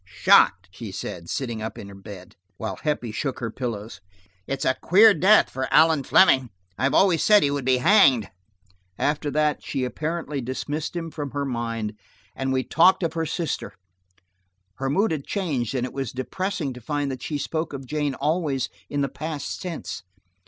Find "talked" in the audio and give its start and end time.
12.63-13.03